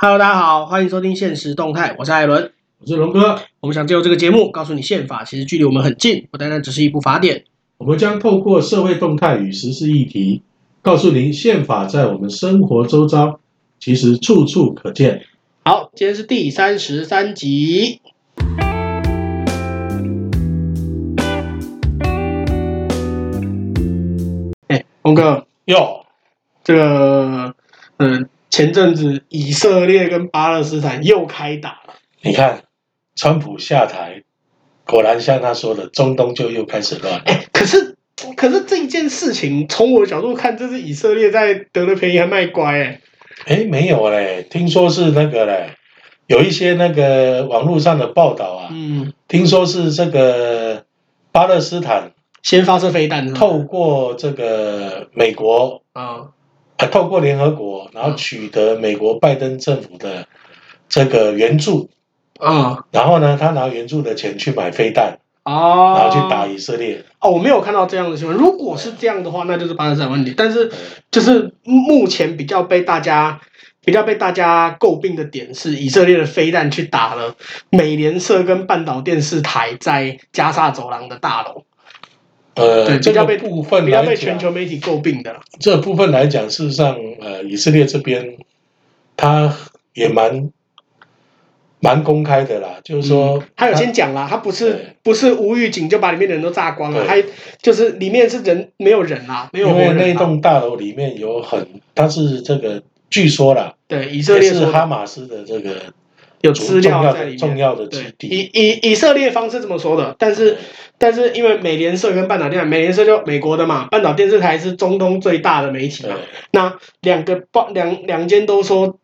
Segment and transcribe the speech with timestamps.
[0.00, 3.36] Hello，大家好，欢迎收听现实动态，我是艾伦，我是龙哥。
[3.58, 7.42] 我们想借由这个节目，告诉你宪法其实距离我们很近，不单单只是一部法典。
[7.78, 10.40] 我们将透过社会动态与时事议题，
[10.82, 13.40] 告诉您宪法在我们生活周遭
[13.80, 15.20] 其实处处可见。
[15.64, 18.00] 好，今天是第三十三集。
[24.68, 26.06] 哎，龙哥，哟，
[26.62, 27.52] 这个，
[27.96, 28.28] 嗯。
[28.50, 31.94] 前阵子以色列跟巴勒斯坦又开打了。
[32.22, 32.64] 你看，
[33.14, 34.22] 川普下台，
[34.84, 37.22] 果然像他说的，中东就又开始乱了。
[37.26, 37.96] 哎，可是，
[38.36, 42.80] 可是这一件事情，从我的角度看，这是以色列在得了便宜还卖乖。
[42.80, 43.00] 哎，
[43.46, 45.74] 哎，没有嘞，听说是那个嘞，
[46.26, 50.84] 有一些那个网络上的报道啊，嗯，听说是这个
[51.30, 56.30] 巴勒斯坦先发射飞弹，透过这个美国啊。
[56.86, 60.26] 透过联合国，然后取得美国拜登政府的
[60.88, 61.90] 这个援助，
[62.38, 67.04] 啊，然后呢，他拿援助的钱去买飞弹，哦，然后去打以色列。
[67.20, 68.36] 哦，我没有看到这样的新闻。
[68.36, 70.32] 如果是这样的话，那就是巴勒斯坦问题。
[70.36, 70.70] 但是，
[71.10, 73.40] 就是目前比较被大家
[73.84, 77.34] 比较被大家诟病的点是，以色列的飞弹去打了
[77.70, 81.64] 美联社跟半岛电视台在加沙走廊的大楼。
[82.58, 85.34] 呃，对这个部分比较被全球媒体诟病的。
[85.58, 88.36] 这部分来讲，事实上，呃，以色列这边
[89.16, 89.56] 他
[89.94, 90.50] 也蛮
[91.80, 97.22] 蛮公开的啦，就是说，他有先讲啦，他不是不是无预警就把里面的人都炸光了，还
[97.62, 99.90] 就是里面是人没有人啦，没有人。
[99.90, 105.92] 因为那栋大楼里面有很，他是这个据说啦，对，以色列是哈马斯的这个。
[106.40, 108.28] 有资料在里面，重要的基地。
[108.28, 110.56] 以以以色列方是这么说的，但是
[110.96, 116.14] 但是因为美联社跟半岛电视，美联社就美国的嘛，半岛电视台是中东最大的媒体嘛。
[116.52, 118.98] 那两个报两两间都说，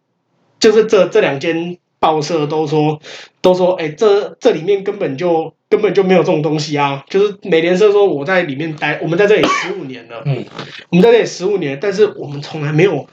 [0.60, 3.00] 就是这这两间报社都说
[3.40, 7.05] 都说，哎，这这里面根本就根本就没有这种东西啊。
[7.08, 10.45] 就是美联社说我在里面待，我们在这里十五年了，嗯，
[10.90, 13.08] 我们在这里十五年，但是我们从来没有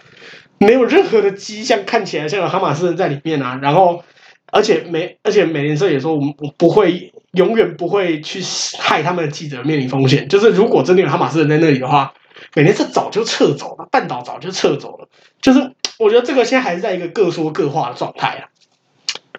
[0.59, 4.03] 没有任何的迹象看起来像有哈马斯人在里面啊，然后。
[4.51, 8.41] 而且美，而且美联社也说，我们不会，永远不会去
[8.77, 10.27] 害他们的记者面临风险。
[10.27, 12.13] 就是如果真的有哈马斯人在那里的话，
[12.53, 15.07] 美联社早就撤走了，半岛早就撤走了。
[15.41, 18.49] 就是我觉得这个现在还是在一个各说各话的状态啊。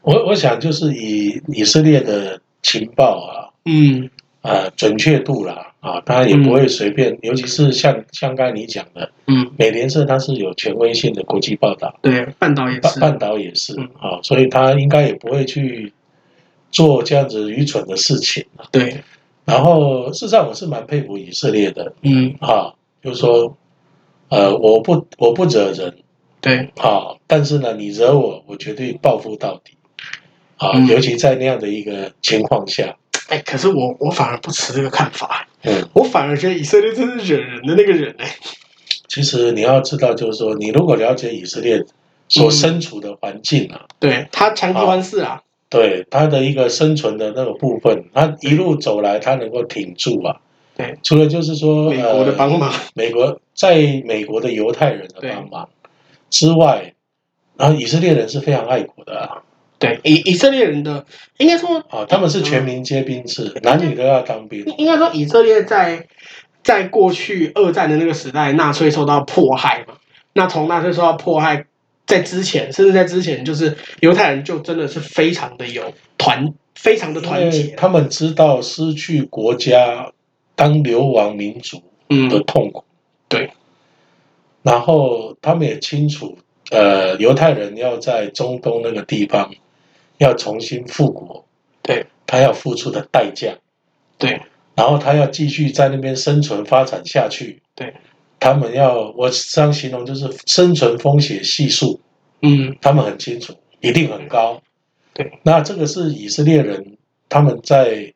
[0.02, 5.54] 我我想就是以以色列的情报啊，嗯，呃，准确度啦。
[5.54, 5.71] 啊，
[6.04, 15.92] 当然也不会随便，嗯、尤其是像像刚才你讲的，嗯，美联社它是有权威性的国际报道，对，半岛也是，半岛也是，嗯、啊，所以他应该也不会去
[16.70, 19.02] 做这样子愚蠢的事情，对。
[19.44, 22.72] 然后事实上我是蛮佩服以色列的，嗯，啊，
[23.02, 23.56] 就是说，
[24.28, 25.92] 呃，我不我不惹人，
[26.40, 29.76] 对，啊，但是呢，你惹我，我绝对报复到底，
[30.58, 32.96] 啊，嗯、尤其在那样的一个情况下。
[33.28, 35.48] 哎，可是我我反而不持这个看法。
[35.64, 38.36] 嗯，我反而觉得以色列真是惹人的那个人哎。
[39.08, 41.84] 其实你要知道，就是说，你如果了解以色列
[42.28, 50.40] 所身处的环境啊，嗯、对他强敌环视啊，对他的一个生存的那个部分，他一路走来，他能够挺住啊。
[50.74, 55.68] 对，除了就是说美国的帮忙，呃、美国在美国的犹太人的帮忙
[56.30, 56.94] 之外，
[57.58, 59.42] 然后以色列人是非常爱国的啊。
[59.82, 61.04] 对以以色列人的
[61.38, 64.64] 应该说啊，他们是全民皆兵制，男女都要当兵。
[64.78, 66.06] 应该说以色列在
[66.62, 69.94] 在过去二战的那个时代，纳粹受到迫害嘛。
[70.32, 71.66] 那从纳粹受到迫害，
[72.06, 77.74] 在之前，甚至在之前，就是犹太人就真的是非常的有团，非常的团结。
[77.76, 80.12] 他们知道失去国家
[80.54, 81.82] 当流亡民族
[82.30, 82.88] 的痛苦，嗯、
[83.28, 83.50] 对。
[84.62, 86.38] 然后他们也清楚，
[86.70, 89.50] 呃，犹太人要在中东那个地方。
[90.22, 91.44] 要重新复国，
[91.82, 93.58] 对，他要付出的代价，
[94.16, 94.40] 对，
[94.76, 97.92] 然后他要继续在那边生存发展下去，对，
[98.38, 102.00] 他们要我这样形容就是生存风险系数，
[102.40, 104.62] 嗯，他们很清楚，一定很高，
[105.12, 106.96] 对，那这个是以色列人
[107.28, 108.14] 他们在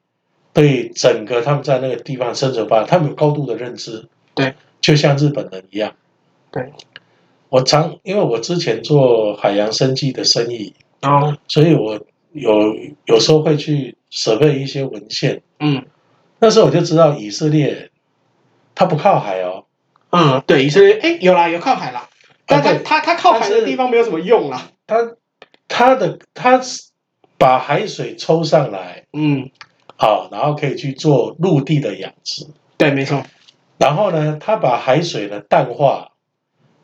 [0.53, 5.93] 对整个他们在那个地方生存发展，他们有高度的认知，对，就像日本人一样，
[6.53, 6.73] 对，
[7.49, 10.73] 我常因为我之前做海洋生计的生意。
[11.07, 11.99] 哦，所以我
[12.33, 12.75] 有
[13.05, 15.85] 有时候会去准备一些文献，嗯，
[16.39, 17.91] 那时候我就知道以色列，
[18.75, 19.65] 它不靠海哦，
[20.11, 22.09] 嗯，对，以色列，哎，有啦，有靠海啦，
[22.47, 25.13] 但它它它靠海的地方没有什么用啦，它
[25.69, 26.61] 它的它
[27.39, 29.51] 把海水抽上来，嗯，
[29.97, 33.23] 好，然后可以去做陆地的养殖，对，没错，
[33.79, 36.13] 然后呢，它把海水呢淡化，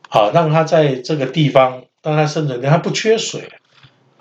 [0.09, 3.49] 好，让它在这个地方让它生存，它不缺水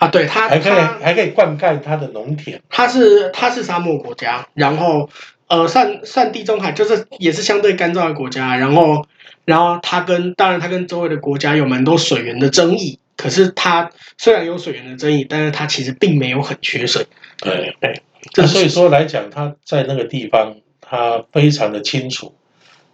[0.02, 0.72] 啊，对它还可以
[1.02, 2.60] 还可以灌溉它的农田。
[2.68, 5.08] 它是它是沙漠国家，然后
[5.48, 9.06] 呃，算算地中海，就是也是相对干燥的国家，然后
[9.44, 17.06] 然后它跟当然它跟周围的国家有蛮多水源的争议，可是它虽然有水源的争议，但是它其实并没有很缺水。
[17.38, 18.02] 对对，
[18.32, 22.34] 这所以说来讲，它在那个地方，它非常的清楚。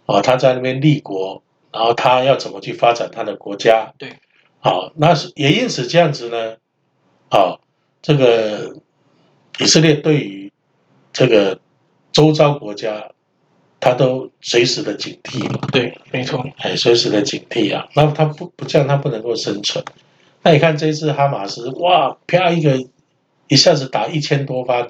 [0.05, 3.93] 啊，他在那边立国，然后他要怎么去发展他的国家？
[3.99, 4.09] 对，
[4.59, 6.55] 好，那是也因此这样子呢，
[7.29, 7.57] 啊，
[8.01, 8.75] 这个
[9.59, 10.51] 以色列对于
[11.13, 11.59] 这个
[12.11, 13.09] 周遭国家，
[13.79, 15.47] 他都随时的警惕。
[15.71, 17.87] 对，没错，哎，随时的警惕啊。
[17.95, 19.83] 那他不不这样，他不能够生存。
[20.43, 22.77] 那你看这次哈马斯，哇，啪一个
[23.47, 24.87] 一下子打一千多发。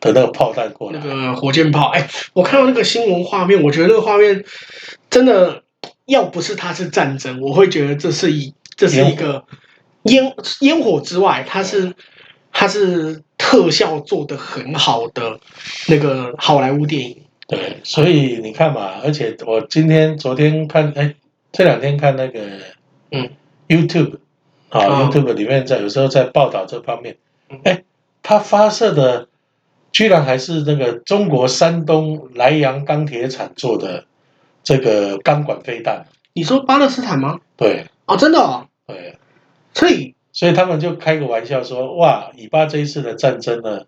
[0.00, 4.44] 的那个炮弹过来，那个火箭炮，哎，我看到那个新闻画面，我觉得那个画面
[5.08, 5.62] 真的，
[6.04, 9.46] 要不是它是战争，我会觉得这是一这是一个
[10.04, 11.94] 烟烟火之外，它是
[12.52, 15.38] 它是特效做的很好的
[15.88, 17.22] 那个好莱坞电影。
[17.46, 21.14] 对，所以你看嘛，而且我今天昨天看，哎，
[21.52, 22.40] 这两天看那个
[23.10, 23.28] 嗯
[23.68, 24.18] YouTube
[24.70, 27.16] 啊、哦、YouTube 里面在有时候在报道这方面，
[27.64, 27.84] 哎，
[28.22, 29.28] 它发射的。
[29.94, 34.04] 居然还是那个中国山东莱阳钢铁厂做的
[34.64, 36.04] 这个钢管飞弹？
[36.32, 37.38] 你说巴勒斯坦吗？
[37.56, 38.66] 对，哦，真的哦。
[38.88, 39.16] 对，
[39.74, 43.82] 所以所以他们就开个玩笑说：“哇，以巴这一次的战争呢，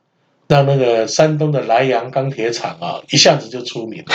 [0.48, 4.14] 让那个山东的莱阳钢铁厂啊，一下子就出名了。”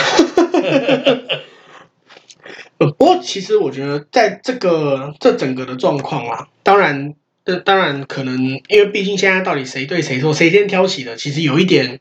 [2.78, 7.14] 不过，其实我觉得，在这个这整个的状况啊，当然。
[7.44, 11.98] 这当然可能，因为毕竟现在到底谁对谁错，谁先挑起的，其实有一点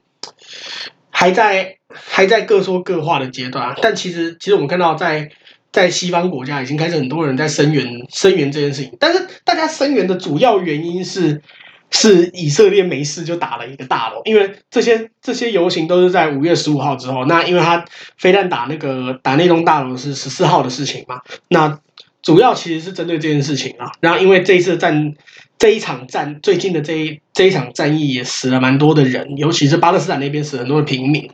[1.10, 3.76] 还在还在各说各话的阶段。
[3.82, 5.32] 但其实，其实我们看到，在
[5.72, 8.96] 在西方国家已经开始很多人在声援声援这件事情。
[9.00, 11.42] 但是大家声援的主要原因是，
[11.90, 17.26] 是以色列没事就打了一个大楼，因为这些这些游行都是在五月十五号之后。
[17.26, 17.86] 那因为他
[18.18, 21.80] 非但打那个打那栋大楼是十四号的事情嘛，那。
[22.24, 25.16] 主要其实是针对这件事情啊，然后因为这一次战
[25.58, 31.32] 这一场战最近的这一这一场战役也死了蛮多的人，尤其是巴勒斯坦那边死了很多的平民。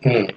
[0.00, 0.32] 嗯，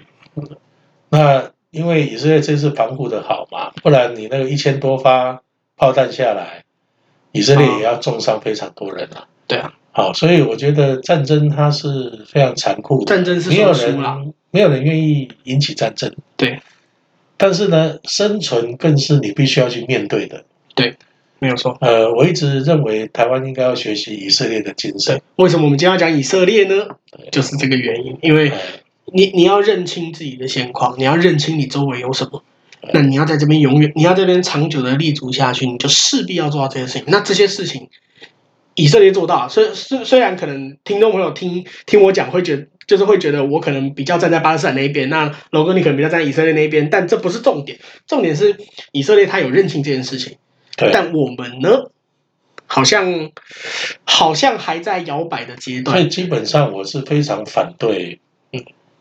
[1.10, 5.42] 那因为以色列这次防护的好嘛，不然你那个一千多发
[5.76, 6.64] 炮弹下来，
[7.32, 9.28] 以色列也要重伤非常多人啊。
[9.48, 16.16] 对啊，好，所以我觉得战争它是非常残酷的，战争是没有人没有人愿意引起战争。
[16.38, 16.60] 对。
[17.36, 20.46] 但是呢，生存更是你必须要去面对的。
[20.76, 20.96] 对，
[21.40, 21.76] 没有错。
[21.82, 25.20] 呃，我一直认为台湾应该要学习以色列的精神。
[25.36, 26.86] 为什么我们今天要讲以色列呢？
[27.32, 28.18] 就是这个原因。
[28.22, 28.50] 因为
[29.12, 32.44] 你你要认清自己的现况，你要认清你周围有什么。
[32.94, 37.04] 那你要在这边永远，你要在这边长久的立足下去，你就势必要做到这些事情。
[37.08, 37.90] 那这些事情，
[38.76, 39.50] 以色列做到。
[39.50, 42.68] 虽虽虽然可能听众朋友听听我讲会觉得。
[42.86, 48.58] 就是会觉得我可能比较站在巴勒斯坦那一边，那龙哥你可能比较站在以色列那一边，但这不是重点，重点是
[48.92, 50.36] 以色列他有认清这件事情，
[50.76, 51.90] 对但我们呢，
[52.66, 53.32] 好像
[54.04, 55.96] 好像还在摇摆的阶段。
[55.96, 58.20] 所以基本上我是非常反对，嗯，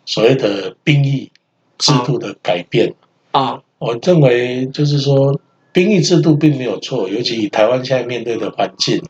[0.04, 1.30] 所谓的兵役
[1.78, 2.94] 制度的改变
[3.30, 3.62] 啊。
[3.78, 5.40] 我认为就是说
[5.72, 9.02] 兵役制度并没有错，尤其以台湾现在面对的环境，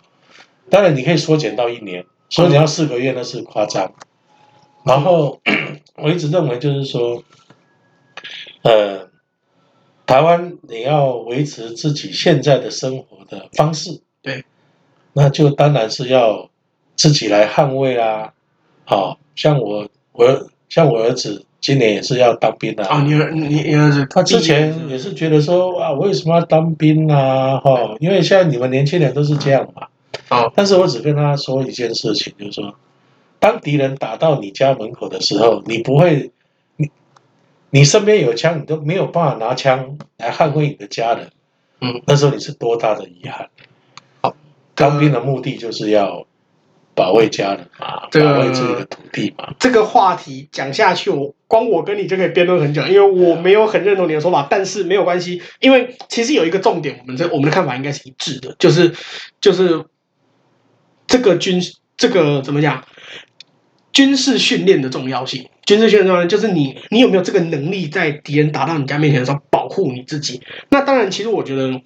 [0.71, 3.93] 当然你可以缩减到一年，缩减到四个月那是夸张。
[4.85, 5.41] 然后
[5.97, 7.23] 我一直认为，就是说，
[8.63, 9.09] 呃，
[10.07, 14.45] 台湾你要维持自己现在的生活的方式，对，
[15.13, 16.49] 那就当然是要
[16.97, 18.33] 自己来捍卫啦。
[18.85, 23.03] 好像我我像我儿子今年也是要当兵的啊。
[23.03, 27.59] 你儿你你儿子他之前也是觉得说啊，为什么要当兵啊？
[27.59, 29.87] 哈，因为现在你们年轻人都是这样嘛。
[30.29, 32.75] 啊，但是我只跟他说一件事情，就是说。
[33.39, 36.31] 当敌人打到你家门口的时候，你不会，
[36.77, 36.89] 你
[37.69, 41.29] 你身边有枪，你都没有办法拿枪来捍卫你的家人。
[41.83, 43.49] 嗯，那时候你是多大的遗憾？
[44.23, 44.35] 好，
[44.75, 46.25] 当兵的目的就是要
[46.95, 49.55] 保卫家人嘛，这个、保卫自己的土地嘛。
[49.59, 58.93] 这个话题讲下去，我光我跟你就可以辩论很久，因为我没有很认同你的说法，但是没有关系，因为其实有一个重点，我们这我们的看法应该是一致的，就是
[59.41, 59.85] 就是
[61.07, 61.61] 这个军
[61.97, 62.85] 这个怎么讲？
[63.93, 70.41] 军事训练的重要性，军事训练重要就是你，你有没有这个能力，在敌人打到你家面前的时候保护你自己？
[70.71, 71.79] 那当然，其实我觉得，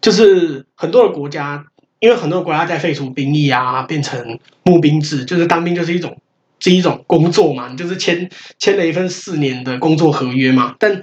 [0.00, 1.64] 就是很多的国家，
[2.04, 6.20] 因为很多国家在废除兵役啊，变成募兵制，就是当兵就是一种，
[6.60, 10.76] 是一种工作嘛，你就是签签了一份四年的工作合约嘛。
[10.78, 11.02] 但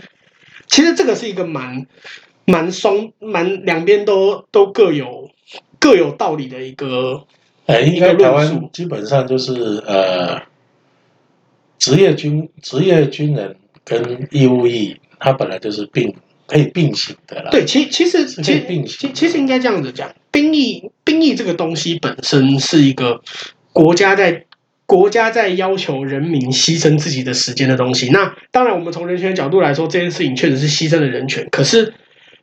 [0.68, 1.88] 其实这个是一个蛮
[2.46, 5.32] 蛮双蛮两边都都各有
[5.80, 7.26] 各有道理的一个，
[7.66, 10.40] 哎，应该台湾基本上就是呃，
[11.80, 16.16] 职业军职业军人跟义务役，他本来就是并
[16.46, 17.50] 可以并行的啦。
[17.50, 23.22] 对，其其实其实其其实应该这样子讲，兵役兵役这个东西本身是一个
[23.74, 24.46] 国家在。
[24.88, 31.48] 国家在要求人民牺牲自己的时间的东西，那当然，我们从人权的角度来说，这件事情确实是牺牲了人权。
[31.50, 31.94] 可是，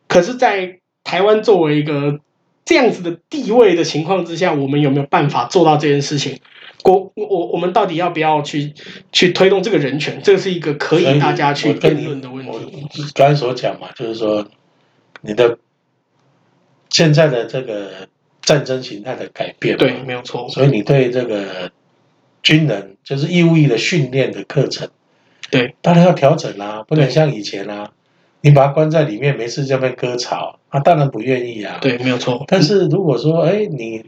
[0.06, 2.20] 可是在台湾作为一个
[2.64, 6.38] 这样子的地位的情况之下，我们有没有办法做到这件事情？
[6.82, 8.72] 国我我们到底要不要去
[9.12, 10.18] 去推动这个人权？
[10.24, 12.86] 这个是一个可以大家去辩论的问题。
[13.14, 14.48] 刚才所讲嘛，就是说
[15.20, 15.58] 你的
[16.90, 17.90] 现在的这个
[18.42, 20.48] 战争形态的改变，对，没有错。
[20.48, 21.70] 所以你对这个。
[22.40, 24.88] 军人就是义务役的训练的课程，
[25.50, 27.90] 对，当然要调整啦，不能像以前啦，
[28.40, 31.78] 你把他关在里面，没事这边割草，他当然不愿意啊。
[31.82, 32.44] 对，没有错。
[32.46, 34.04] 但是如果说，哎，你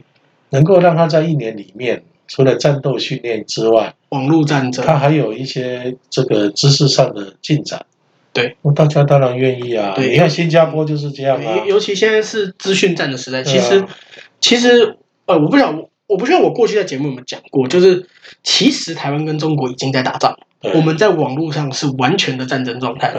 [0.49, 7.85] 能够让他在一年里面，除了战斗训练之外，网络战争，他还有一些这个知识上的进展，
[8.33, 9.93] 对，大家当然愿意啊。
[9.95, 11.65] 对你看新加坡就是这样啊。
[11.65, 13.85] 尤其现在是资讯战的时代，其实，
[14.39, 15.83] 其实，呃，我不想。
[16.07, 18.05] 我不知道我过去在节目有没有讲过，就是
[18.43, 20.37] 其实台湾跟中国已经在打仗，
[20.73, 23.13] 我们在网络上是完全的战争状态。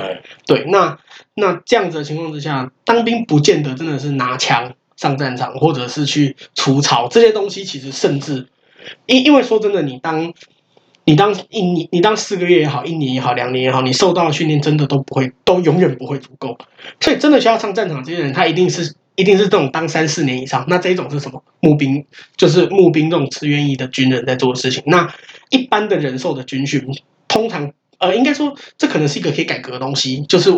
[0.46, 0.98] 对，那
[1.34, 8.46] 那这样子的情况之下，当兵不见得真的是拿枪上战场，或者是去除草这些东西，其实甚至
[9.06, 10.34] 因因为说真的，你当
[11.04, 16.56] 你当一你你当四个月也好，一年也好，两年也好，你受到的训练真的都不会，都永远不会足够。
[17.00, 18.94] 所以真的需要上战场这些人，他一定是。
[19.14, 21.44] 一定是这种当三四年以上，那这一种是什么？
[21.60, 22.02] 募兵，
[22.34, 24.82] 就是募兵这种志愿役的军人在做的事情。
[24.86, 25.06] 那
[25.50, 26.82] 一般的人受的军训，
[27.28, 30.50] 通常呃，应该说这可能是一个可以改革的东西，就是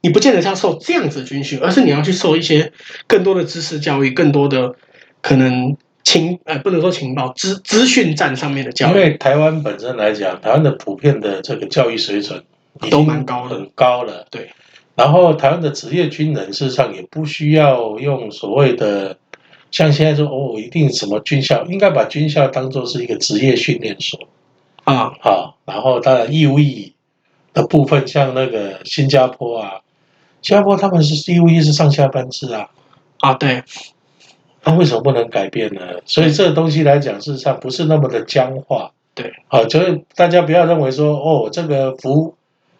[0.00, 2.72] 你不见得是要受这样子的军训，而是你要去受一些
[3.06, 4.74] 更多的知识教育，更多的
[5.20, 8.90] 可能情呃，不能说情报资资讯战上面的教育。
[8.90, 12.42] 因为台湾本身来讲，台湾的普遍的这个教育水准
[12.90, 14.50] 都蛮高的，很高了，对。
[14.94, 19.16] 然后，台湾的职业军人事实上也不需要用所谓的
[19.70, 24.20] 像现在说哦，一定什么军校，应该把军校当做是一个职业训练所
[24.84, 25.12] 啊。
[25.20, 26.94] 好，然后当然义务役
[27.54, 29.80] 的部分，像那个新加坡啊，
[30.42, 32.68] 新加坡他们是义务役是上下班制啊。
[33.20, 33.62] 啊，对。
[34.64, 35.80] 那为什么不能改变呢？
[36.04, 38.90] 所以这个东西来讲，事实上不是那么的僵化。
[39.14, 39.32] 对。
[39.48, 42.34] 好，就是大家不要认为说哦，这个服。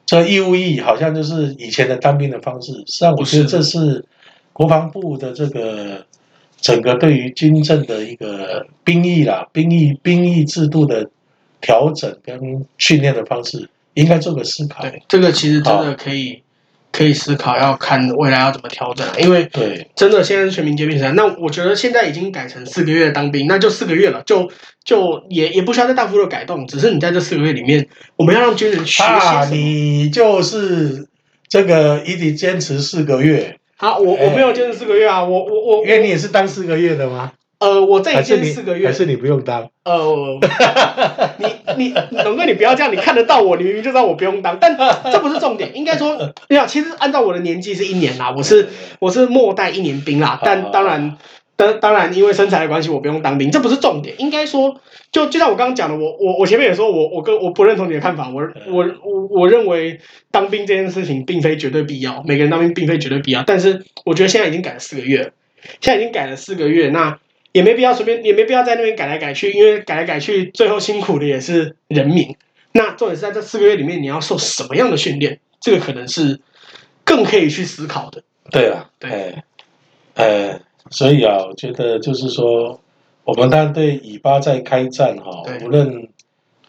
[0.05, 4.05] 这义务役好像就是以前的当兵的方式，实际上我觉得这是
[4.53, 6.05] 国防部的这个
[6.61, 11.09] 整个对于军政的一个兵役啦，兵役兵役制度的
[11.61, 12.39] 调整跟
[12.79, 14.83] 训练的方式，应该做个思考。
[14.83, 16.43] 对，这个其实真的可以。
[16.93, 21.11] 可以思考，要看未来要怎么调整，因为对，真的现在是全民皆兵时代。
[21.13, 24.51] 那我觉得现在已经改成四个月当兵，那就四个月了，就
[24.85, 29.03] 就也也不需要再大幅度改动，只是你在这四个月里面，我们要让军人学习。
[29.03, 31.09] 啊，你就是
[31.49, 33.57] 这个一直坚持四个月。
[33.77, 37.33] 好，我我没有坚持四个月啊，我我我，因为你也是当四个月的吗？
[37.63, 39.71] 呃，我这已经四个月，还是你不用当？
[39.85, 40.41] 呃，
[41.39, 44.77] 你你龙哥，你不要这样，你看得到我，你明明就知道我不用当，但
[45.13, 45.71] 这不是重点。
[45.77, 50.41] 应该说，对啊，其实按照我的年纪是一年啦，我是我是末代一年兵啦。
[50.43, 51.17] 但当然，
[51.55, 54.17] 当当然，因为身材的关系，我不用当兵，这不是重点。
[54.19, 54.81] 应该说，
[55.13, 58.43] 就就像我刚刚讲的，我我我前面也说，我我跟我不认同你的看法，我
[58.73, 60.01] 我我我认为
[60.33, 63.45] 当兵这件事情并非绝对必要，每个人当兵并非绝对必要。
[63.47, 65.31] 但是我觉得现在已经改了四个月了，
[65.81, 67.19] 现在已经改了四个月，那。
[67.53, 72.35] 也没必要随便，也没必要在那边改来改去，因为改来改去，最后辛苦的也是人民。
[72.73, 75.39] 那重点是在这四个月里面，你要受什么样的训练？
[75.61, 76.41] 这个可能是
[77.05, 78.23] 更可以去思考的。
[78.51, 79.43] 对啊，对，
[80.15, 80.59] 呃，
[80.91, 82.81] 所以啊，我觉得就是说，
[83.25, 86.09] 我们当然对以巴在开战哈，无论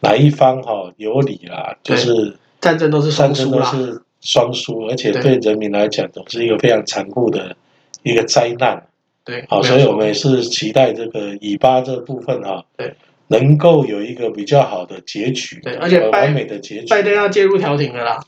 [0.01, 7.55] 哪一方哈有理啦，就是战争都是双输啦，都是双输，而且对人民来讲，总是一个非常残酷的
[8.03, 8.85] 一个灾难。
[9.25, 12.93] 对，好，所以我们也是期待这个以巴这部分哈，对，
[13.27, 16.87] 能够有一个比较好的结局，对，而且完美的结局。
[16.89, 18.19] 拜登要介入调停了啦，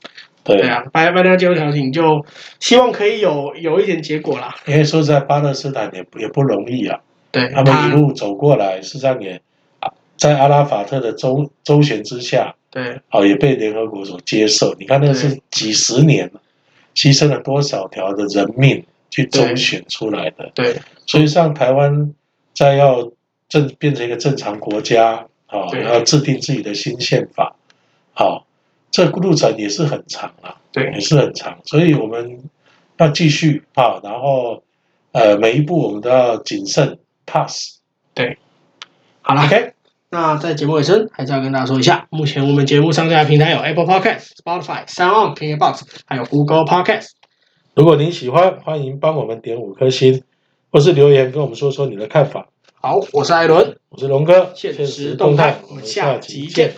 [0.43, 2.25] 对啊，拜拜登要介入调停，就
[2.61, 4.55] 希望可以有有一点结果啦。
[4.67, 6.97] 因为说实在，巴勒斯坦也也不容易啊，
[7.29, 9.41] 对，他们一路走过来，实际上也
[10.15, 14.73] 在阿拉法特的周周旋之下，对，好也被联合国所接受。
[14.79, 16.31] 你看那是几十年，
[16.95, 18.81] 牺牲了多少条的人命。
[19.15, 22.13] 去周选出来的，对，所以像台湾
[22.53, 23.09] 在要
[23.47, 27.55] 正变成一个正常国家，啊，要制定自己的新宪法，
[28.13, 28.45] 好，
[28.91, 32.43] 这路程也是很长啊，对，也是很长，所以我们
[32.97, 34.61] 要继续啊，然后
[35.13, 37.77] 呃，每一步我们都要谨慎 pass。
[38.13, 38.37] 对，
[39.21, 39.71] 好了，OK。
[40.09, 47.11] 那在节目尾声，还是要跟大家说一下，目前我们节目上架的平台有 Apple Podcast、Spotify、SoundOn、KKBox，还有 Google Podcast。
[47.75, 50.23] 如果您喜欢，欢迎帮我们点五颗星，
[50.71, 52.47] 或是留言跟我们说说你的看法。
[52.75, 56.73] 好，我是艾伦，我是龙哥，现实动态，我们下期见。